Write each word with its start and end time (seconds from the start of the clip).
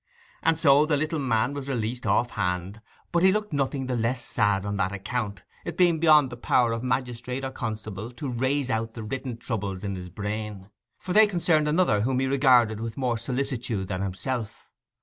And 0.41 0.57
so 0.57 0.87
the 0.87 0.97
little 0.97 1.19
man 1.19 1.53
was 1.53 1.69
released 1.69 2.07
off 2.07 2.31
hand; 2.31 2.81
but 3.11 3.21
he 3.21 3.31
looked 3.31 3.53
nothing 3.53 3.85
the 3.85 3.95
less 3.95 4.25
sad 4.25 4.65
on 4.65 4.77
that 4.77 4.91
account, 4.91 5.43
it 5.63 5.77
being 5.77 5.99
beyond 5.99 6.31
the 6.31 6.37
power 6.37 6.71
of 6.71 6.81
magistrate 6.81 7.43
or 7.45 7.51
constable 7.51 8.11
to 8.13 8.27
raze 8.27 8.71
out 8.71 8.95
the 8.95 9.03
written 9.03 9.37
troubles 9.37 9.83
in 9.83 9.95
his 9.95 10.09
brain, 10.09 10.71
for 10.97 11.13
they 11.13 11.27
concerned 11.27 11.67
another 11.67 12.01
whom 12.01 12.17
he 12.19 12.25
regarded 12.25 12.79
with 12.79 12.97
more 12.97 13.19
solicitude 13.19 13.89
than 13.89 14.01
himself. 14.01 14.71